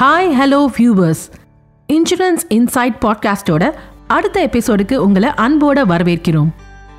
Hi 0.00 0.28
hello 0.38 0.58
viewers 0.76 1.22
insurance 1.88 2.42
inside 2.48 2.98
பாட்காஸ்டோட 3.04 3.70
அடுத்த 4.06 4.36
எபிசோடுக்கு 4.46 4.96
உங்களை 4.96 5.28
அன்போட 5.28 5.78
வரவேற்கிறோம். 5.92 6.50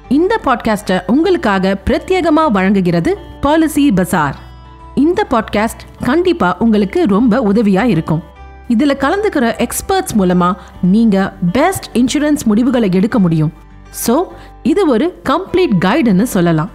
இந்த 0.07 0.39
பாட்காஸ்ட்டை 0.46 0.97
உங்களுக்காக 1.07 1.73
பிரத்யேகமா 1.85 2.51
வழங்குகிறது 2.51 3.17
பாலிசி 3.41 3.91
பசார் 3.91 4.35
இந்த 4.96 5.25
பாட்காஸ்ட் 5.29 5.85
கண்டிப்பா 6.06 6.56
உங்களுக்கு 6.60 7.06
ரொம்ப 7.06 7.53
உதவியா 7.53 7.83
இருக்கும். 7.83 8.21
இதில் 8.67 8.97
கலந்துக்கிற 8.97 9.67
எக்ஸ்பர்ட்ஸ் 9.67 10.16
மூலமாக 10.16 10.60
நீங்கள் 10.81 11.31
பெஸ்ட் 11.52 11.89
இன்சூரன்ஸ் 11.93 12.46
முடிவுகளை 12.46 12.89
எடுக்க 12.92 13.20
முடியும். 13.20 13.52
ஸோ 14.07 14.24
இது 14.63 14.88
ஒரு 14.88 15.21
கம்ப்ளீட் 15.29 15.75
கைடுன்னு 15.85 16.21
சொல்லலாம். 16.21 16.70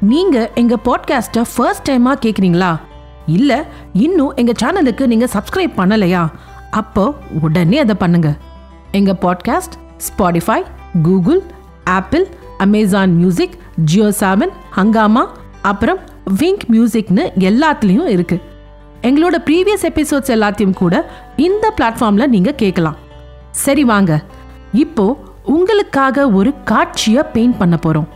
நீங்கள் 0.00 0.50
எங்கள் 0.54 0.84
பாட்காஸ்ட்டை 0.84 1.44
ஃபர்ஸ்ட் 1.54 1.90
டைமாக 1.90 2.22
கேட்குறீங்களா 2.24 2.72
இல்லை 3.26 3.56
இன்னும் 3.92 4.34
எங்கள் 4.34 4.58
சேனலுக்கு 4.62 5.06
நீங்கள் 5.06 5.28
சப்ஸ்கிரைப் 5.32 5.72
பண்ணலையா? 5.76 6.30
அப்போ 6.70 7.14
உடனே 7.42 7.78
அதை 7.78 7.94
பண்ணுங்க. 7.94 8.36
எங்கள் 8.90 9.20
podcast 9.20 9.76
Spotify 10.06 10.62
Google 11.02 11.42
Apple 11.84 12.26
Amazon 12.58 13.14
music 13.16 13.56
Jio 13.76 14.12
Saavn 14.20 14.52
Hungama 14.76 15.26
அப்புறம் 15.62 15.98
விங்க் 16.38 16.64
மியூசிக்னு 16.72 17.24
எல்லாத்துலேயும் 17.38 18.06
இருக்கு. 18.06 18.40
எங்களோட 19.02 19.36
ப்ரீவியஸ் 19.44 19.82
எபிசோட்ஸ் 19.82 20.32
எல்லாத்தையும் 20.34 20.74
கூட 20.74 21.10
இந்த 21.36 21.74
பிளாட்ஃபார்ம்ல 21.76 22.26
நீங்கள் 22.26 22.54
கேட்கலாம் 22.54 22.96
சரி 23.50 23.84
வாங்க. 23.84 24.22
இப்போ 24.72 25.16
உங்களுக்காக 25.44 26.30
ஒரு 26.30 26.54
காட்சியை 26.64 27.22
பெயிண்ட் 27.32 27.58
பண்ண 27.58 27.76
போகிறோம் 27.76 28.08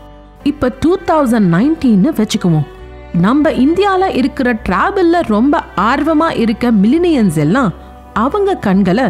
இப்போ 0.43 0.73
டூ 0.80 0.97
தௌசண்ட் 1.07 1.49
நைன்டீன்னு 1.55 2.11
வச்சுக்குவோம். 2.21 2.66
நம்ம 3.13 3.53
இந்தியாவில் 3.53 4.15
இருக்கிற 4.15 4.55
டிராவல்ல 4.55 5.21
ரொம்ப 5.27 5.63
ஆர்வமாக 5.75 6.35
இருக்க 6.35 6.71
மில்லினியன்ஸ் 6.71 7.37
எல்லாம் 7.37 7.73
அவங்க 8.15 8.55
கண்களை 8.55 9.05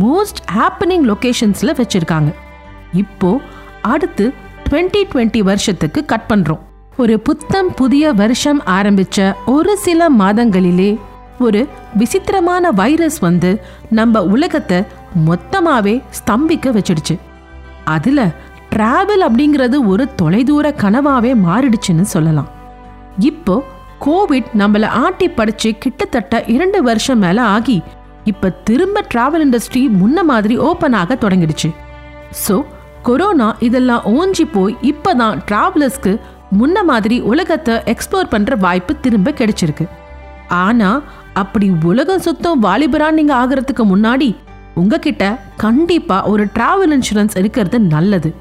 மோஸ்ட் 0.00 0.40
ஹாப்பனிங் 0.54 1.06
லொக்கேஷன்ஸில் 1.10 1.80
வச்சுருக்காங்க. 1.80 2.34
இப்போ 2.92 3.40
அடுத்து 3.82 4.32
2020 4.70 5.04
டுவெண்ட்டி 5.12 5.38
வருஷத்துக்கு 5.38 6.04
கட் 6.04 6.26
பண்ணுறோம் 6.28 6.58
ஒரு 6.96 7.20
புத்தம் 7.20 7.74
புதிய 7.74 8.12
வருஷம் 8.12 8.64
ஆரம்பித்த 8.64 9.36
ஒரு 9.46 9.76
சில 9.76 10.10
மாதங்களிலே 10.10 10.98
ஒரு 11.38 11.68
விசித்திரமான 11.94 12.70
வைரஸ் 12.70 13.18
வந்து 13.18 13.60
நம்ம 13.90 14.22
உலகத்தை 14.22 14.82
மொத்தமாகவே 15.26 16.02
ஸ்தம்பிக்க 16.18 16.78
வச்சிடுச்சு. 16.78 17.18
அதில் 17.84 18.32
ட்ராவல் 18.76 19.24
அப்படிங்கிறது 19.28 19.86
ஒரு 19.86 20.08
தொலைதூர 20.22 20.74
கனவாகவே 20.82 21.34
மாறிடுச்சுன்னு 21.46 22.00
சொல்லலாம். 22.00 22.48
இப்போ 23.18 23.62
கோவிட் 24.00 24.48
நம்மளை 24.58 24.88
ஆட்டி 25.04 25.28
படிச்சு 25.28 25.70
கிட்டத்தட்ட 25.78 26.42
இரண்டு 26.46 26.82
வருஷம் 26.82 27.18
மேல 27.18 27.42
ஆகி 27.42 27.82
இப்ப 28.24 28.50
திரும்ப 28.50 29.04
டிராவல் 29.14 29.44
இண்டஸ்ட்ரி 29.46 29.82
முன்ன 30.00 30.22
மாதிரி 30.22 30.58
ஓபன் 30.58 30.92
ஆக 30.92 31.14
தொடங்கிடுச்சு. 31.14 31.68
ஸோ 32.46 32.64
கொரோனா 33.02 33.56
இதெல்லாம் 33.60 34.02
ஓஞ்சி 34.04 34.44
போய் 34.52 34.76
இப்பதான் 34.82 35.38
டிராவலர்ஸ்க்கு 35.48 36.12
முன்ன 36.60 36.84
மாதிரி 36.84 37.20
உலகத்தை 37.20 37.74
எக்ஸ்ப்ளோர் 37.74 38.28
பண்ற 38.28 38.54
வாய்ப்பு 38.54 39.00
திரும்ப 39.00 39.30
கிடைச்சிருக்கு. 39.30 39.86
ஆனா 40.48 40.90
அப்படி 41.34 41.68
உலகம் 41.82 42.18
சுத்தம் 42.18 42.62
வாலிபரா 42.62 43.10
நீங்க 43.10 43.34
ஆகிறதுக்கு 43.34 43.84
முன்னாடி 43.92 44.36
உங்ககிட்ட 44.74 45.38
கண்டிப்பா 45.56 46.26
ஒரு 46.26 46.44
டிராவல் 46.44 46.94
இன்சூரன்ஸ் 46.96 47.38
இருக்கிறது 47.38 47.80
நல்லது. 47.80 48.34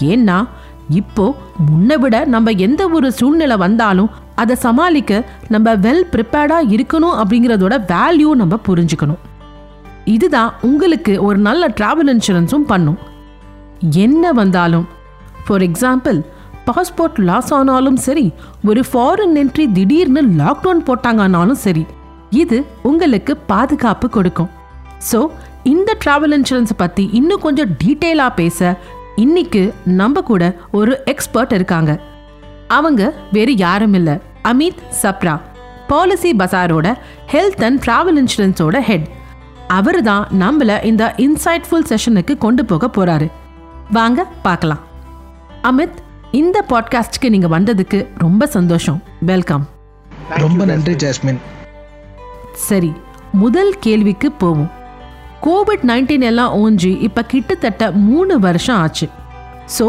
ஏன்னா 0.00 0.46
இப்போ 0.88 1.24
முன்ன 1.68 1.96
விட 2.02 2.16
நம்ம 2.24 2.50
எந்த 2.50 2.82
ஒரு 2.88 3.08
சூழ்நிலை 3.12 3.56
வந்தாலும் 3.56 4.10
அதை 4.42 4.54
சமாளிக்க 4.66 5.20
நம்ம 5.48 5.74
வெல் 5.74 6.04
ப்ரிப்பேர்டாக 6.12 6.70
இருக்கணும் 6.74 7.18
அப்படிங்கிறதோட 7.20 7.74
வேல்யூ 7.92 8.30
நம்ம 8.42 8.58
புரிஞ்சுக்கணும். 8.68 9.20
இதுதான் 10.04 10.52
உங்களுக்கு 10.62 11.22
ஒரு 11.22 11.38
நல்ல 11.38 11.68
ட்ராவல் 11.80 12.10
இன்சூரன்ஸும் 12.14 12.66
பண்ணும். 12.72 12.98
என்ன 14.04 14.32
வந்தாலும் 14.32 14.86
ஃபார் 15.46 15.64
எக்ஸாம்பிள் 15.68 16.18
பாஸ்போர்ட் 16.68 17.18
லாஸ் 17.28 17.52
ஆனாலும் 17.54 17.98
சரி 18.06 18.26
ஒரு 18.64 18.84
ஃபாரின் 18.92 19.36
என்ட்ரி 19.42 19.66
திடீர்னு 19.72 20.22
லாக்டவுன் 20.40 20.86
போட்டாங்கன்னாலும் 20.88 21.60
சரி 21.66 21.84
இது 22.30 22.58
உங்களுக்கு 22.82 23.36
பாதுகாப்பு 23.52 24.08
கொடுக்கும். 24.16 24.50
ஸோ 25.10 25.20
இந்த 25.64 25.96
ட்ராவல் 26.04 26.34
இன்சூரன்ஸை 26.38 26.76
பற்றி 26.76 27.10
இன்னும் 27.12 27.44
கொஞ்சம் 27.46 27.70
டீட்டெயிலாக 27.84 28.34
பேச 28.34 28.76
இன்னைக்கு 29.18 29.74
நம்ம 29.84 30.20
கூட 30.20 30.56
ஒரு 30.70 31.02
எக்ஸ்பர்ட் 31.04 31.52
இருக்காங்க. 31.52 32.00
அவங்க 32.68 33.14
வேறு 33.32 33.56
யாரும் 33.56 33.94
இல்லை. 33.94 34.18
அமித் 34.44 34.82
சப்ரா 35.02 35.40
பாலிசி 35.86 36.32
பசாரோட 36.32 36.94
ஹெல்த் 37.32 37.64
அண்ட் 37.64 37.84
டிராவல் 37.86 38.18
இன்சூரன்ஸோட 38.20 38.78
ஹெட் 38.78 39.08
அவர் 39.68 40.02
தான் 40.02 40.28
நம்மள 40.40 40.84
இந்த 40.84 41.14
இன்சைட்ஃபுல் 41.16 41.84
செஷனுக்கு 41.88 42.38
கொண்டு 42.38 42.64
போக 42.64 42.86
போறாரு. 42.86 43.30
வாங்க 43.90 44.24
பார்க்கலாம். 44.42 44.78
அமித் 45.62 45.98
இந்த 46.30 46.64
பாட்காஸ்ட்க்கு 46.68 47.28
நீங்க 47.28 47.60
வந்ததுக்கு 47.60 48.06
ரொம்ப 48.18 48.46
சந்தோஷம். 48.46 49.02
வெல்கம் 49.20 49.68
ரொம்ப 50.28 50.64
நன்றி 50.64 50.94
ஜாஸ்மின். 50.94 51.38
சரி 52.52 52.92
முதல் 53.32 53.74
கேள்விக்கு 53.80 54.32
போவோம். 54.32 54.77
கோவிட் 55.46 55.84
நைன்டீன் 55.90 56.26
எல்லாம் 56.30 56.52
ஓஞ்சி 56.62 56.92
இப்ப 57.06 57.24
கிட்டத்தட்ட 57.32 57.90
மூணு 58.08 58.34
வருஷம் 58.46 58.78
ஆச்சு. 58.84 59.08
ஸோ 59.78 59.86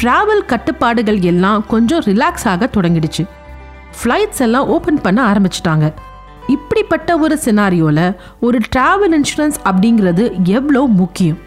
டிராவல் 0.00 0.44
கட்டுப்பாடுகள் 0.52 1.20
எல்லாம் 1.32 1.66
கொஞ்சம் 1.66 2.02
ரிலாக்ஸ் 2.10 2.46
ஆக 2.52 2.68
தொடங்கிடுச்சு. 2.76 3.24
ஃப்ளைட்ஸ் 3.98 4.42
எல்லாம் 4.46 4.68
ஓப்பன் 4.74 5.00
பண்ண 5.06 5.20
ஆரம்பிச்சிட்டாங்க. 5.32 5.86
இப்படிப்பட்ட 6.56 7.18
ஒரு 7.24 7.38
சினாரியோல 7.44 8.00
ஒரு 8.46 8.60
டிராவல் 8.74 9.14
இன்சூரன்ஸ் 9.18 9.58
அப்படிங்கிறது 9.70 10.26
எவ்வளோ 10.58 10.82
முக்கியம்? 11.00 11.40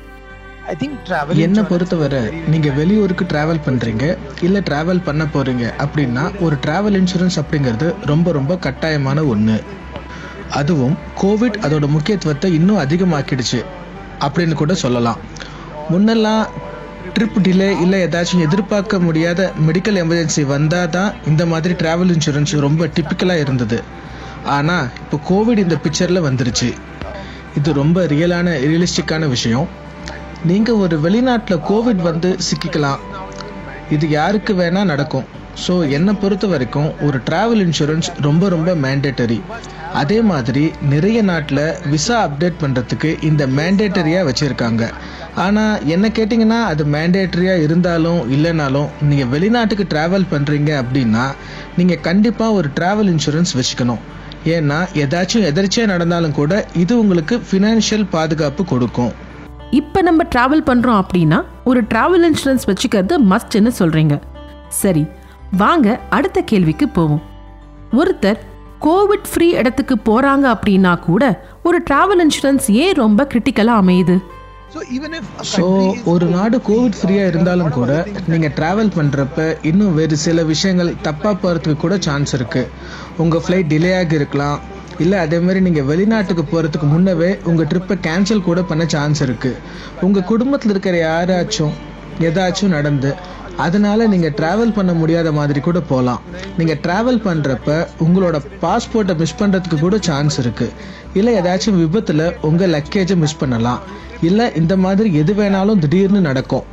I 0.71 0.75
think 0.81 0.93
travel 1.07 1.39
என்னை 1.45 1.63
பொறுத்தவரை 1.63 2.19
is 2.19 2.29
very 2.29 2.49
நீங்க 2.51 2.69
வெளியூருக்கு 2.77 3.25
டிராவல் 3.33 3.59
பண்றீங்க 3.65 4.05
இல்ல 4.45 4.59
டிராவல் 4.69 5.01
பண்ண 5.03 5.23
போறீங்க 5.33 5.65
அப்படின்னா 5.85 6.23
ஒரு 6.45 6.55
டிராவல் 6.65 6.97
இன்சூரன்ஸ் 7.01 7.37
அப்படிங்கிறது 7.41 7.89
ரொம்ப 8.11 8.31
ரொம்ப 8.31 8.55
கட்டாயமான 8.65 9.21
ஒண்ணு. 9.33 9.57
அதுவும் 10.51 10.95
கோவிட் 11.21 11.57
அதோட 11.65 11.85
முக்கியத்துவத்தை 11.95 12.49
இன்னும் 12.53 12.81
அதிகமாக்கிடுச்சு 12.83 13.59
அப்படின்னு 14.25 14.55
கூட 14.61 14.73
சொல்லலாம். 14.73 15.19
முன்னெல்லாம் 15.91 16.43
ட்ரிப் 17.15 17.39
டிலே 17.45 17.67
இல்லை 17.83 17.97
ஏதாச்சும் 18.05 18.43
எதிர்பார்க்க 18.45 18.99
முடியாத 18.99 19.41
மெடிக்கல் 19.67 19.99
எமர்ஜென்சி 20.03 20.43
வந்தால் 20.53 20.89
தான் 20.89 21.13
இந்த 21.29 21.45
மாதிரி 21.45 21.73
ட்ராவல் 21.81 22.11
இன்சூரன்ஸ் 22.15 22.53
ரொம்ப 22.67 22.87
டிப்பிக்கலாக 22.95 23.43
இருந்தது. 23.45 23.79
ஆனால் 24.57 24.87
இப்போ 25.03 25.17
கோவிட் 25.29 25.63
இந்த 25.65 25.75
பிக்சரில் 25.83 26.25
வந்துருச்சு. 26.27 26.69
இது 27.59 27.69
ரொம்ப 27.73 28.05
ரியலான 28.13 28.47
ரியலிஸ்டிக்கான 28.65 29.27
விஷயம். 29.27 29.67
நீங்கள் 30.49 30.81
ஒரு 30.85 30.95
வெளிநாட்டில் 31.05 31.63
கோவிட் 31.69 32.01
வந்து 32.09 32.31
சிக்கிக்கலாம். 32.47 33.01
இது 33.89 34.05
யாருக்கு 34.09 34.53
வேணால் 34.53 34.91
நடக்கும். 34.93 35.25
ஸோ 35.67 35.73
என்னை 35.89 36.13
பொறுத்த 36.13 36.47
வரைக்கும் 36.47 36.89
ஒரு 37.07 37.17
ட்ராவல் 37.29 37.61
இன்சூரன்ஸ் 37.65 38.09
ரொம்ப 38.27 38.49
ரொம்ப 38.49 38.69
மேண்டேட்டரி 38.85 39.39
அதே 40.01 40.17
மாதிரி 40.29 40.63
நிறைய 40.93 41.19
நாட்டில் 41.29 41.65
விசா 41.91 42.15
அப்டேட் 42.27 42.61
பண்ணுறதுக்கு 42.63 43.09
இந்த 43.27 43.43
மேண்டேட்டரியாக 43.57 44.27
வச்சுருக்காங்க. 44.29 44.83
ஆனால் 45.45 45.83
என்ன 45.93 46.05
கேட்டிங்கன்னா 46.17 46.59
அது 46.71 46.83
மேண்டேட்டரியாக 46.95 47.63
இருந்தாலும் 47.65 48.21
இல்லைனாலும் 48.35 48.89
நீங்கள் 49.09 49.31
வெளிநாட்டுக்கு 49.33 49.85
ட்ராவல் 49.93 50.31
பண்ணுறீங்க 50.33 50.71
அப்படின்னா 50.81 51.25
நீங்கள் 51.79 52.03
கண்டிப்பாக 52.07 52.57
ஒரு 52.59 52.69
ட்ராவல் 52.79 53.11
இன்சூரன்ஸ் 53.13 53.53
வச்சுக்கணும். 53.59 54.01
ஏன்னா 54.55 54.79
ஏதாச்சும் 55.03 55.45
எதர்ச்சியாக 55.51 55.91
நடந்தாலும் 55.93 56.35
கூட 56.39 56.53
இது 56.81 56.93
உங்களுக்கு 57.03 57.37
ஃபினான்ஷியல் 57.49 58.07
பாதுகாப்பு 58.15 58.63
கொடுக்கும். 58.71 59.13
இப்போ 59.79 60.01
நம்ம 60.07 60.23
ட்ராவல் 60.33 60.65
பண்ணுறோம் 60.69 60.99
அப்படின்னா 61.03 61.39
ஒரு 61.69 61.79
ட்ராவல் 61.93 62.25
இன்சூரன்ஸ் 62.29 62.67
வச்சுக்கிறது 62.71 63.15
மஸ்ட்னு 63.31 63.73
சொல்கிறீங்க 63.79 64.17
சரி 64.81 65.05
வாங்க 65.61 65.87
அடுத்த 66.17 66.39
கேள்விக்கு 66.51 66.85
போவோம். 66.97 67.23
ஒருத்தர் 67.99 68.39
கோவிட் 68.83 69.27
ஃப்ரீ 69.31 69.47
இடத்துக்கு 69.59 69.95
போறாங்க 70.09 70.45
அப்படின்னா 70.55 70.93
கூட 70.99 71.23
ஒரு 71.63 71.77
டிராவல் 71.89 72.23
இன்சூரன்ஸ் 72.25 72.67
ஏன் 72.83 72.97
ரொம்ப 73.03 73.27
கிரிட்டிக்கலா 73.33 73.75
அமையுது? 73.83 74.17
So 74.73 74.81
even 74.95 75.11
if 75.17 75.25
a 75.41 75.45
so 75.51 75.65
country 75.65 75.97
is 75.97 76.07
ஒரு 76.11 76.25
நாடு 76.35 76.57
கோவிட் 76.69 76.97
ஃப்ரீயாக 76.99 77.31
இருந்தாலும் 77.31 77.73
கூட 77.77 77.91
நீங்கள் 78.31 78.53
ட்ராவல் 78.57 78.95
பண்ணுறப்ப 78.97 79.39
இன்னும் 79.69 79.93
வேறு 79.99 80.15
சில 80.23 80.43
விஷயங்கள் 80.51 80.91
தப்பாக 81.07 81.35
போகிறதுக்கு 81.43 81.83
கூட 81.83 81.97
சான்ஸ் 82.07 82.33
இருக்குது 82.37 82.71
உங்கள் 83.23 83.43
ஃப்ளைட் 83.45 83.69
டிலே 83.73 83.91
ஆகி 83.99 84.19
இருக்கலாம். 84.21 84.59
இல்லை 85.03 85.17
அதே 85.25 85.39
மாதிரி 85.45 85.59
நீங்கள் 85.67 85.87
வெளிநாட்டுக்கு 85.91 86.43
போகிறதுக்கு 86.51 86.87
முன்னவே 86.91 87.31
உங்கள் 87.51 87.69
ட்ரிப்பை 87.71 87.95
கேன்சல் 88.07 88.45
கூட 88.49 88.59
பண்ண 88.71 88.83
சான்ஸ் 88.95 89.21
இருக்குது 89.27 89.59
உங்கள் 90.07 90.27
குடும்பத்தில் 90.31 90.73
இருக்கிற 90.75 90.97
யாராச்சும் 91.07 91.73
ஏதாச்சும் 92.27 92.75
நடந்து. 92.77 93.11
அதனால 93.65 94.07
நீங்கள் 94.13 94.33
ட்ராவல் 94.39 94.73
பண்ண 94.77 94.91
முடியாத 94.93 95.29
மாதிரி 95.37 95.59
கூட 95.59 95.79
போகலாம் 95.91 96.23
நீங்கள் 96.57 96.79
ட்ராவல் 96.85 97.19
பண்ணுறப்ப 97.27 97.77
உங்களோட 98.05 98.37
பாஸ்போர்ட்டை 98.63 99.15
மிஸ் 99.21 99.39
பண்ணுறதுக்கு 99.41 99.77
கூட 99.79 99.97
சான்ஸ் 100.07 100.37
இருக்குது 100.43 100.73
இல்லை 101.19 101.33
ஏதாச்சும் 101.41 101.79
விபத்தில் 101.81 102.25
உங்கள் 102.49 102.73
லக்கேஜை 102.75 103.15
மிஸ் 103.23 103.39
பண்ணலாம். 103.41 103.81
இல்லை 104.21 104.45
இந்த 104.61 104.73
மாதிரி 104.85 105.09
எது 105.21 105.33
வேணாலும் 105.33 105.81
திடீர்னு 105.83 106.21
நடக்கும். 106.29 106.65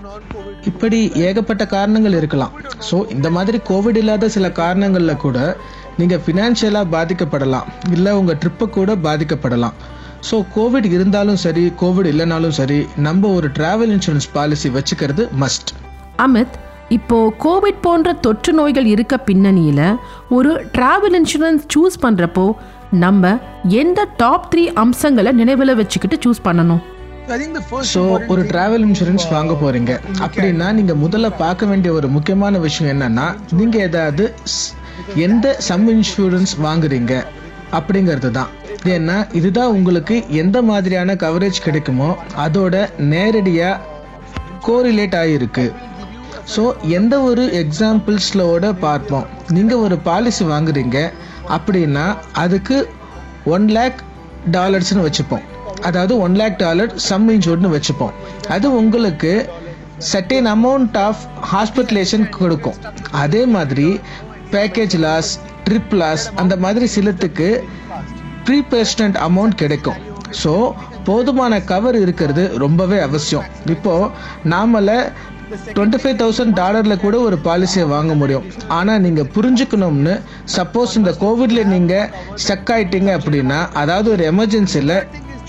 இப்படி 0.70 0.98
ஏகப்பட்ட 1.28 1.66
காரணங்கள் 1.76 2.18
இருக்கலாம். 2.18 2.52
ஸோ 2.88 2.96
இந்த 3.10 3.30
மாதிரி 3.36 3.60
கோவிட் 3.70 4.00
இல்லாத 4.02 4.28
சில 4.28 4.50
காரணங்களில் 4.60 5.22
கூட 5.24 5.38
நீங்கள் 5.98 6.22
ஃபினான்ஷியலாக 6.24 6.92
பாதிக்கப்படலாம். 6.96 7.68
இல்லை 7.96 8.12
உங்கள் 8.12 8.38
ட்ரிப்பை 8.42 8.68
கூட 8.78 8.94
பாதிக்கப்படலாம். 9.06 9.74
ஸோ 10.22 10.36
கோவிட் 10.54 10.88
இருந்தாலும் 10.92 11.36
சரி 11.36 11.72
கோவிட் 11.80 12.06
இல்லைனாலும் 12.06 12.54
சரி 12.54 12.76
நம்ம 12.98 13.30
ஒரு 13.30 13.48
டிராவல் 13.52 13.92
இன்சூரன்ஸ் 13.92 14.28
பாலிசி 14.32 14.68
வச்சுக்கிறது 14.70 15.24
மஸ்ட் 15.40 15.70
அமித் 16.18 16.56
இப்போ 16.88 17.32
கோவிட் 17.38 17.80
போன்ற 17.80 18.12
தொற்று 18.20 18.52
நோய்கள் 18.52 18.86
இருக்க 18.86 19.18
பின்னணியில 19.26 19.82
ஒரு 20.30 20.50
டிராவல் 20.72 21.16
இன்சூரன்ஸ் 21.18 21.62
சூஸ் 21.74 21.96
பண்றப்போ 22.02 22.46
நம்ம 22.96 23.26
எந்த 23.78 24.00
டாப் 24.16 24.48
த்ரீ 24.52 24.72
அம்சங்களை 24.76 25.32
நினைவில் 25.32 25.74
வச்சுக்கிட்டு 25.74 26.16
சூஸ் 26.24 26.44
பண்ணணும்? 26.44 26.82
ஸோ 27.88 28.00
ஒரு 28.28 28.42
டிராவல் 28.50 28.84
இன்சூரன்ஸ் 28.86 29.24
வாங்க 29.30 29.52
போறீங்க. 29.62 29.92
அப்படின்னா 30.24 30.72
நீங்க 30.72 30.94
முதல்ல 30.96 31.28
பார்க்க 31.36 31.66
வேண்டிய 31.66 31.92
ஒரு 31.92 32.08
முக்கியமான 32.08 32.58
விஷயம் 32.58 32.92
என்னன்னா 32.92 33.26
நீங்க 33.52 33.78
ஏதாவது 33.80 34.24
ஸ்- 34.52 34.70
எந்த 35.20 35.46
சம் 35.60 35.86
இன்சூரன்ஸ் 35.90 36.54
வாங்குறீங்க 36.62 37.12
அப்படிங்கிறது 37.72 38.30
தான் 38.30 38.50
ஏன்னா 38.94 39.16
இதுதான் 39.38 39.74
உங்களுக்கு 39.76 40.14
எந்த 40.28 40.62
மாதிரியான 40.62 41.14
கவரேஜ் 41.14 41.64
கிடைக்குமோ 41.64 42.10
அதோட 42.44 42.76
நேரடியாக 43.12 43.80
கோரிலேட் 44.66 45.16
ஆகிருக்கு 45.22 45.72
ஸோ 46.54 46.62
எந்த 46.98 47.14
ஒரு 47.22 47.42
எக்ஸாம்பிள்ஸ்லோட 47.62 48.72
பார்ப்போம். 48.86 49.26
நீங்கள் 49.48 49.82
ஒரு 49.86 49.96
பாலிசி 49.98 50.44
வாங்குறீங்க 50.44 50.98
அப்படின்னா 51.56 52.16
அதுக்கு 52.32 52.88
ஒன் 53.44 53.68
லேக் 53.68 54.00
டாலர்ஸ்னு 54.50 55.04
வச்சுப்போம். 55.06 55.44
அதாவது 55.80 56.14
ஒன் 56.18 56.34
லேக் 56.40 56.56
டாலர் 56.56 56.92
சம் 57.08 57.28
இன்சூர்ட்னு 57.34 57.70
வச்சுப்போம். 57.76 58.12
அது 58.48 58.66
உங்களுக்கு 58.76 59.32
சர்டின் 60.12 60.48
அமௌண்ட் 60.54 60.98
ஆஃப் 61.06 61.22
ஹாஸ்பிட்டலேஷன் 61.52 62.28
கொடுக்கும். 62.38 62.78
அதே 63.10 63.46
மாதிரி 63.46 64.00
பேக்கேஜ் 64.50 64.96
லாஸ் 65.06 65.38
ட்ரிப் 65.68 65.94
லாஸ் 66.02 66.30
அந்த 66.34 66.56
மாதிரி 66.56 66.86
சிலத்துக்கு 66.86 67.64
ப்ரீ 68.46 68.58
பேஸ்டன்ட் 68.72 69.18
அமௌண்ட் 69.26 69.60
கிடைக்கும். 69.62 70.00
ஸோ 70.42 70.52
போதுமான 71.08 71.54
கவர் 71.70 71.96
இருக்கிறது 72.04 72.42
ரொம்பவே 72.64 72.98
அவசியம். 73.08 73.46
இப்போது 73.74 74.10
நாமள 74.52 74.90
டுவெண்ட்டி 75.76 75.98
ஃபைவ் 76.02 76.20
தௌசண்ட் 76.20 76.54
டாலரில் 76.58 77.02
கூட 77.02 77.16
ஒரு 77.28 77.36
பாலிசியை 77.46 77.86
வாங்க 77.94 78.12
முடியும். 78.20 78.46
ஆனால் 78.76 79.02
நீங்கள் 79.06 79.30
புரிஞ்சுக்கணும்னு 79.34 80.14
சப்போஸ் 80.56 80.96
இந்த 81.00 81.10
கோவிடில் 81.22 81.70
நீங்கள் 81.74 82.08
ஸ்டக் 82.44 82.72
ஆயிட்டீங்க 82.76 83.10
அப்படின்னா 83.18 83.58
அதாவது 83.82 84.08
ஒரு 84.14 84.24
எமர்ஜென்சியில் 84.32 84.96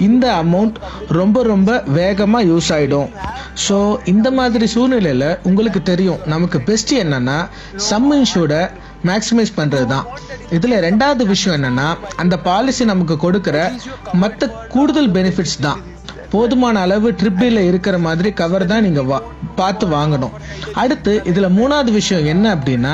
இந்த 0.07 0.25
அமௌண்ட் 0.43 0.77
ரொம்ப 1.19 1.37
ரொம்ப 1.51 1.71
வேகமாக 1.97 2.47
யூஸ் 2.51 2.69
ஆகிடும் 2.77 3.09
ஸோ 3.65 3.75
இந்த 4.13 4.27
மாதிரி 4.37 4.65
சூழ்நிலையில் 4.75 5.27
உங்களுக்கு 5.49 5.81
தெரியும். 5.91 6.21
நமக்கு 6.33 6.59
பெஸ்ட் 6.69 6.93
என்னன்னா 7.03 7.37
சம் 7.89 8.09
இன்ஷூட 8.15 8.53
மேக்ஸிமைஸ் 9.09 9.57
பண்ணுறது 9.59 9.87
தான் 9.93 10.07
இதில் 10.57 10.83
ரெண்டாவது 10.87 11.23
விஷயம் 11.33 11.57
என்னென்னா 11.59 11.87
அந்த 12.23 12.35
பாலிசி 12.49 12.85
நமக்கு 12.91 13.17
கொடுக்குற 13.25 13.57
மற்ற 14.23 14.51
கூடுதல் 14.75 15.11
பெனிஃபிட்ஸ் 15.17 15.59
தான். 15.65 15.81
போதுமான 16.33 16.75
அளவு 16.85 17.07
ட்ரிப்பில் 17.19 17.59
இருக்கிற 17.69 17.95
மாதிரி 18.05 18.29
கவர் 18.39 18.63
தான் 18.69 18.83
நீங்கள் 18.85 19.07
வா 19.09 19.17
பார்த்து 19.57 19.85
வாங்கணும். 19.93 20.31
அடுத்து 20.81 21.13
இதில் 21.29 21.55
மூணாவது 21.57 21.91
விஷயம் 21.97 22.27
என்ன 22.31 22.45
அப்படின்னா 22.55 22.93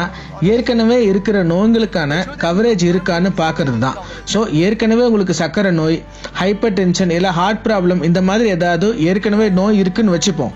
ஏற்கனவே 0.53 0.97
இருக்கிற 1.11 1.37
நோய்களுக்கான 1.51 2.13
கவரேஜ் 2.43 2.83
இருக்கான்னு 2.89 3.29
பார்க்கறது 3.41 3.79
தான் 3.85 3.99
ஸோ 4.33 4.41
ஏற்கனவே 4.65 5.05
உங்களுக்கு 5.09 5.39
சர்க்கரை 5.41 5.71
நோய் 5.81 5.97
ஹைப்பர் 6.41 6.77
டென்ஷன் 6.79 7.13
இல்லை 7.17 7.31
ஹார்ட் 7.39 7.63
ப்ராப்ளம் 7.67 8.03
இந்த 8.09 8.21
மாதிரி 8.29 8.49
ஏதாவது 8.57 8.89
ஏற்கனவே 9.09 9.47
நோய் 9.59 9.79
இருக்குன்னு 9.83 10.15
வச்சுப்போம். 10.17 10.53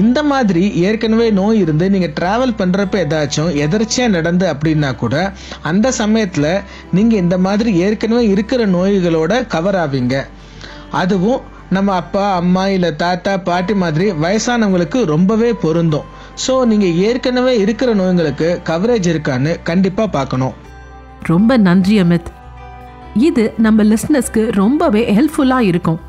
இந்த 0.00 0.18
மாதிரி 0.22 0.62
ஏற்கனவே 0.88 1.24
நோய் 1.38 1.58
இருந்து 1.62 1.86
நீங்கள் 1.94 2.12
ட்ராவல் 2.18 2.58
பண்ணுறப்ப 2.60 2.94
ஏதாச்சும் 3.04 3.50
எதர்ச்சியாக 3.64 4.12
நடந்து 4.14 4.44
அப்படின்னா 4.52 4.90
கூட 5.02 5.16
அந்த 5.70 5.86
சமயத்தில் 5.98 6.62
நீங்கள் 6.98 7.22
இந்த 7.24 7.36
மாதிரி 7.46 7.72
ஏற்கனவே 7.86 8.22
இருக்கிற 8.34 8.66
நோய்களோட 8.76 9.32
கவர் 9.54 9.78
ஆவீங்க. 9.82 10.14
அதுவும் 11.00 11.40
நம்ம 11.76 11.94
அப்பா 11.94 12.24
அம்மா 12.38 12.64
இல்லை 12.76 12.90
தாத்தா 13.02 13.34
பாட்டி 13.48 13.74
மாதிரி 13.82 14.06
வயசானவங்களுக்கு 14.24 15.02
ரொம்பவே 15.12 15.50
பொருந்தும். 15.64 16.08
ஸோ 16.44 16.54
நீங்கள் 16.70 16.96
ஏற்கனவே 17.08 17.52
இருக்கிற 17.64 17.90
நோய்களுக்கு 18.00 18.48
கவரேஜ் 18.70 19.08
இருக்கான்னு 19.12 19.52
கண்டிப்பாக 19.68 20.14
பார்க்கணும். 20.16 20.54
ரொம்ப 21.32 21.56
நன்றி 21.68 21.96
அமித். 22.02 22.30
இது 23.28 23.44
நம்ம 23.66 23.84
லிஸ்னஸ்க்கு 23.92 24.42
ரொம்பவே 24.62 25.04
ஹெல்ப்ஃபுல்லாக 25.16 25.68
இருக்கும். 25.70 26.00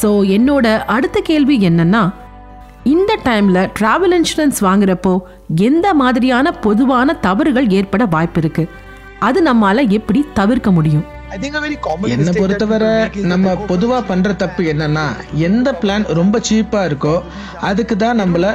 ஸோ 0.00 0.08
என்னோட 0.36 0.66
அடுத்த 0.96 1.18
கேள்வி 1.30 1.58
என்னன்னா 1.70 2.04
இந்த 2.92 3.12
டைம்ல 3.24 3.58
டிராவல் 3.78 4.14
இன்சூரன்ஸ் 4.16 4.58
வாங்குறப்போ 4.60 5.12
எந்த 5.68 5.86
மாதிரியான 6.00 6.52
பொதுவான 6.64 7.14
தவறுகள் 7.26 7.68
ஏற்பட 7.78 8.04
வாய்ப்பு 8.14 8.40
இருக்கு? 8.42 8.64
அது 9.18 9.38
நம்மால 9.48 9.84
எப்படி 9.98 10.20
தவிர்க்க 10.34 10.70
முடியும்? 10.70 11.04
என்னை 12.14 12.32
பொறுத்தவரை 12.38 12.92
நம்ம 13.32 13.54
பொதுவாக 13.70 14.02
பண்ணுற 14.10 14.36
தப்பு 14.42 14.64
என்னன்னா 14.72 15.06
எந்த 15.48 15.68
பிளான் 15.80 16.06
ரொம்ப 16.20 16.40
சீப்பாக 16.48 16.88
இருக்கோ 16.90 17.16
அதுக்கு 17.70 17.96
தான் 17.96 18.20
நம்மள 18.20 18.54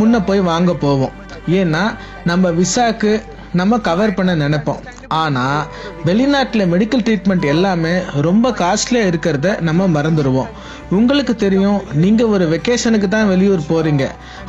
முன்ன 0.00 0.22
போய் 0.26 0.48
வாங்க 0.50 0.74
போவோம். 0.74 1.14
ஏன்னா 1.60 1.84
நம்ம 2.24 2.50
விசாக்கு 2.60 3.12
நம்ம 3.60 3.78
கவர் 3.88 4.16
பண்ண 4.18 4.32
நினைப்போம். 4.44 4.82
ஆனால் 5.22 5.66
வெளிநாட்டில் 6.04 6.70
மெடிக்கல் 6.72 7.04
ட்ரீட்மெண்ட் 7.06 7.44
எல்லாமே 7.54 7.94
ரொம்ப 8.28 8.50
காஸ்ட்லியாக 8.62 9.10
இருக்கிறத 9.12 9.60
நம்ம 9.68 9.88
மறந்துடுவோம் 9.96 10.52
உங்களுக்கு 10.96 11.34
தெரியும் 11.42 11.78
நீங்கள் 12.02 12.30
ஒரு 12.34 12.44
வெக்கேஷனுக்கு 12.52 13.08
தான் 13.08 13.30
வெளியூர் 13.32 13.62
போகிறீங்க 13.70 14.04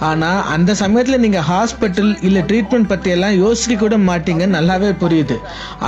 ஆனால் 0.09 0.41
அந்த 0.55 0.71
சமயத்தில் 0.81 1.23
நீங்கள் 1.25 1.45
ஹாஸ்பிட்டல் 1.51 2.11
இல்லை 2.27 2.41
ட்ரீட்மெண்ட் 2.49 2.89
பற்றியெல்லாம் 2.91 3.37
யோசிக்க 3.43 3.75
கூட 3.75 3.97
மாட்டீங்க 4.09 4.45
நல்லாவே 4.55 4.89
புரியுது. 5.03 5.37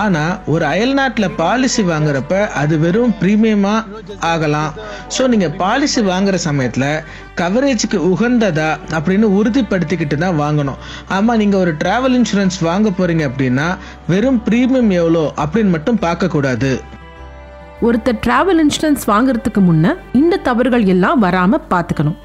ஆனால் 0.04 0.34
ஒரு 0.54 0.66
அயல்நாட்டில் 0.74 1.36
பாலிசி 1.42 1.84
வாங்குறப்ப 1.92 2.42
அது 2.62 2.76
வெறும் 2.86 3.16
ப்ரீமியமாக 3.22 4.02
ஆகலாம். 4.32 4.72
ஸோ 5.16 5.28
நீங்கள் 5.34 5.56
பாலிசி 5.64 6.02
வாங்குற 6.12 6.36
சமயத்தில் 6.48 6.90
கவரேஜுக்கு 7.42 7.98
உகந்ததா 8.12 8.70
அப்படின்னு 8.98 9.28
உறுதிப்படுத்திக்கிட்டு 9.40 10.18
தான் 10.24 10.40
வாங்கணும். 10.44 10.80
ஆமாம் 11.18 11.40
நீங்கள் 11.42 11.62
ஒரு 11.64 11.74
ட்ராவல் 11.82 12.16
இன்சூரன்ஸ் 12.20 12.58
வாங்க 12.70 12.90
போகிறீங்க 13.00 13.24
அப்படின்னா 13.30 13.68
வெறும் 14.14 14.42
ப்ரீ 14.48 14.57
ப்ரீமியம் 14.58 14.92
எவ்வளோ 14.92 15.34
அப்படின்னு 15.38 15.70
மட்டும் 15.70 15.98
பார்க்கக்கூடாது 16.02 16.82
ஒருத்தர் 17.82 18.20
டிராவல் 18.28 18.62
இன்சூரன்ஸ் 18.64 19.04
வாங்குறதுக்கு 19.08 19.60
முன்ன 19.60 19.94
இந்த 20.14 20.38
தவறுகள் 20.38 20.84
எல்லாம் 20.84 21.22
வராம 21.22 21.58
பார்த்துக்கணும். 21.70 22.16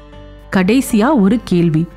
கடைசியா 0.55 1.09
ஒரு 1.19 1.39
கேள்வி. 1.43 1.87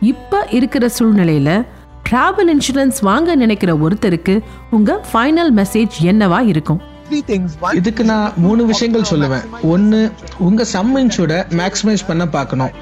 இப்ப 0.00 0.46
இருக்கிற 0.50 0.88
சூழ்நிலையில 0.98 1.66
டிராவல் 2.10 2.50
இன்சூரன்ஸ் 2.54 2.98
வாங்க 3.00 3.34
நினைக்கிற 3.34 3.74
ஒருத்தருக்கு 3.74 4.40
உங்க 4.70 5.00
ஃபைனல் 5.12 5.52
மெசேஜ் 5.60 5.94
என்னவா 6.02 6.40
இருக்கும்? 6.46 6.80
இதுக்கு 7.78 8.04
நான் 8.10 8.32
மூணு 8.44 8.62
விஷயங்கள் 8.68 9.08
சொல்லுவேன். 9.10 9.44
ஒன்று 9.72 9.98
உங்கள் 10.46 10.68
சம் 10.72 10.92
இன்சூரை 11.00 11.38
மேக்ஸிமைஸ் 11.60 12.04
பண்ண 12.06 12.24
பார்க்கணும். 12.36 12.72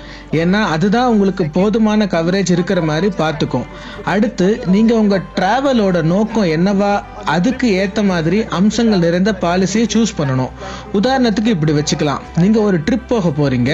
ஏன்னா 0.40 0.60
அதுதான் 0.74 1.10
உங்களுக்கு 1.12 1.44
போதுமான 1.56 2.06
கவரேஜ் 2.14 2.50
இருக்கிற 2.56 2.80
மாதிரி 2.90 3.08
பார்த்துக்கும். 3.22 3.66
அடுத்து 4.12 4.46
நீங்கள் 4.74 5.00
உங்கள் 5.02 5.24
ட்ராவலோட 5.38 6.02
நோக்கம் 6.12 6.50
என்னவா 6.56 6.92
அதுக்கு 7.34 7.66
ஏற்ற 7.80 8.02
மாதிரி 8.10 8.38
அம்சங்கள் 8.58 9.04
நிறைந்த 9.06 9.32
பாலிசியை 9.44 9.86
சூஸ் 9.94 10.14
பண்ணணும். 10.20 10.52
உதாரணத்துக்கு 11.00 11.54
இப்படி 11.56 11.74
வச்சுக்கலாம். 11.80 12.22
நீங்கள் 12.42 12.62
ஒரு 12.62 12.78
ட்ரிப் 12.86 13.10
போக 13.12 13.32
போகிறீங்க 13.40 13.72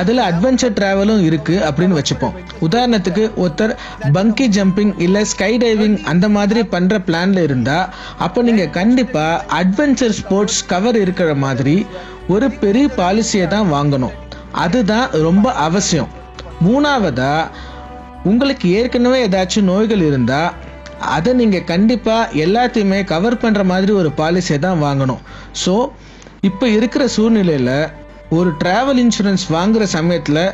அதில் 0.00 0.22
அட்வென்ச்சர் 0.30 0.76
ட்ராவலும் 0.80 1.22
இருக்குது 1.28 1.62
அப்படின்னு 1.68 1.98
வச்சுப்போம். 2.00 2.34
உதாரணத்துக்கு 2.68 3.24
ஒருத்தர் 3.44 3.76
பங்கி 4.16 4.48
ஜம்பிங் 4.58 4.94
இல்லை 5.06 5.24
ஸ்கை 5.34 5.52
டைவிங் 5.64 5.98
அந்த 6.14 6.28
மாதிரி 6.38 6.62
பண்ணுற 6.76 6.98
பிளானில் 7.10 7.42
இருந்தால் 7.48 7.88
அப்போ 8.18 8.42
நீங்கள் 8.50 8.74
கண்டிப்பாக 8.80 9.44
அட்வென்ச்சர் 9.60 9.90
ஸ்போர்ட்ஸ் 10.18 10.60
கவர் 10.72 10.96
இருக்கிற 11.04 11.30
மாதிரி 11.44 11.76
ஒரு 12.34 12.46
பெரிய 12.62 12.86
பாலிசியை 12.98 13.46
தான் 13.54 13.70
வாங்கணும். 13.74 14.16
அதுதான் 14.64 15.06
ரொம்ப 15.26 15.46
அவசியம். 15.66 16.10
மூணாவதா 16.66 17.34
உங்களுக்கு 18.30 18.66
ஏற்கனவே 18.80 19.20
ஏதாச்சும் 19.28 19.70
நோய்கள் 19.70 20.04
இருந்தால் 20.08 20.52
அதை 21.16 21.30
நீங்கள் 21.40 21.68
கண்டிப்பாக 21.70 22.34
எல்லாத்தையுமே 22.44 22.98
கவர் 23.12 23.40
பண்ணுற 23.44 23.62
மாதிரி 23.72 23.92
ஒரு 24.00 24.10
பாலிசியை 24.20 24.58
தான் 24.66 24.82
வாங்கணும். 24.86 25.22
ஸோ 25.64 25.74
இப்போ 26.48 26.66
இருக்கிற 26.78 27.04
சூழ்நிலையில் 27.16 27.74
ஒரு 28.38 28.50
ட்ராவல் 28.60 29.00
இன்சூரன்ஸ் 29.04 29.46
வாங்குகிற 29.56 29.86
சமயத்தில் 29.96 30.44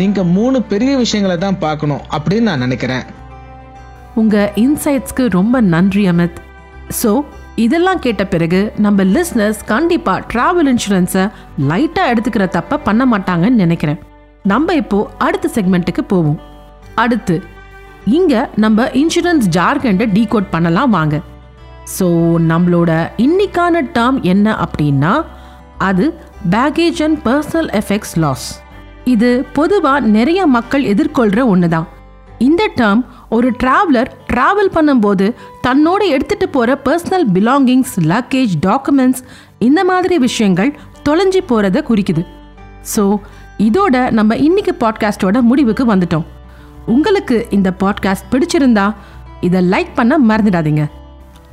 நீங்கள் 0.00 0.30
மூணு 0.36 0.58
பெரிய 0.72 0.92
விஷயங்களை 0.96 1.36
தான் 1.38 1.62
பார்க்கணும் 1.66 2.04
அப்படின்னு 2.16 2.48
நான் 2.50 2.64
நினைக்கிறேன். 2.66 3.04
உங்கள் 4.22 4.52
இன்சைட்ஸ்க்கு 4.64 5.26
ரொம்ப 5.38 5.56
நன்றி 5.74 6.04
அமித். 6.12 6.40
ஸோ 7.02 7.10
இதெல்லாம் 7.64 8.02
கேட்ட 8.04 8.22
பிறகு 8.32 8.60
நம்ம 8.84 9.04
லிஸ்னர்ஸ் 9.14 9.62
கண்டிப்பாக 9.72 10.24
ட்ராவல் 10.32 10.68
இன்சூரன்ஸை 10.72 11.24
லைட்டாக 11.70 12.10
எடுத்துக்கிற 12.12 12.44
தப்ப 12.56 12.78
பண்ண 12.86 13.02
மாட்டாங்கன்னு 13.12 13.62
நினைக்கிறேன். 13.64 13.98
நம்ம 14.52 14.74
இப்போ 14.82 14.98
அடுத்த 15.26 15.46
செக்மெண்ட்டுக்கு 15.56 16.02
போவோம். 16.12 16.38
அடுத்து 17.02 17.36
இங்கே 18.18 18.40
நம்ம 18.64 18.88
இன்சூரன்ஸ் 19.02 19.48
ஜார்கண்டை 19.56 20.06
டீகோட் 20.16 20.52
பண்ணலாம் 20.54 20.94
வாங்க. 20.98 21.16
ஸோ 21.96 22.06
நம்மளோட 22.50 22.90
இன்னைக்கான 23.26 23.82
டேர்ம் 23.96 24.18
என்ன 24.32 24.56
அப்படின்னா 24.64 25.12
அது 25.88 26.04
baggage 26.54 27.00
and 27.06 27.18
personal 27.28 27.70
effects 27.80 28.16
loss 28.24 28.48
இது 29.12 29.30
பொதுவாக 29.58 30.08
நிறைய 30.16 30.40
மக்கள் 30.56 30.84
எதிர்கொள்கிற 30.92 31.42
ஒன்று 31.52 31.68
தான் 31.74 31.88
இந்த 32.48 32.62
டேர்ம் 32.78 33.02
ஒரு 33.30 33.50
டிராவலர் 33.50 34.10
டிராவல் 34.32 34.74
பண்ணும்போது 34.74 35.34
தன்னோட 35.62 36.02
எடுத்துகிட்டு 36.14 36.46
போகிற 36.50 36.78
பர்சனல் 36.84 37.26
பிலாங்கிங்ஸ் 37.34 37.94
லக்கேஜ் 38.02 38.54
டாக்குமெண்ட்ஸ் 38.66 39.22
இந்த 39.58 39.84
மாதிரி 39.84 40.18
விஷயங்கள் 40.18 40.78
தொலைஞ்சி 41.08 41.40
போகிறத 41.48 41.78
குறிக்குது. 41.90 42.26
ஸோ 42.96 43.16
இதோட 43.58 44.10
நம்ம 44.10 44.36
இன்னைக்கு 44.36 44.74
பாட்காஸ்டோட 44.80 45.40
முடிவுக்கு 45.40 45.84
வந்துட்டோம். 45.94 46.26
உங்களுக்கு 46.86 47.46
இந்த 47.50 47.72
பாட்காஸ்ட் 47.80 48.30
பிடிச்சிருந்தா 48.30 48.94
இதை 49.40 49.70
லைக் 49.70 49.92
பண்ண 49.94 50.18
மறந்துடாதீங்க. 50.28 50.84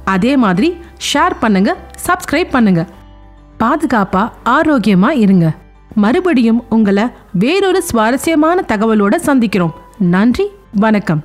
அதே 0.04 0.38
மாதிரி 0.38 0.78
ஷேர் 1.14 1.36
பண்ணுங்க 1.40 1.78
சப்ஸ்கிரைப் 2.08 2.50
பண்ணுங்க. 2.52 2.86
பாதுகாப்பா 3.60 4.32
ஆரோக்கியமா 4.46 5.10
இருங்க. 5.10 5.52
மறுபடியும் 5.96 6.64
உங்களை 6.70 7.08
வேறொரு 7.32 7.84
சுவாரஸ்யமான 7.84 8.64
தகவலோட 8.68 9.16
சந்திக்கிறோம். 9.26 9.76
நன்றி 9.98 10.48
வணக்கம். 10.76 11.24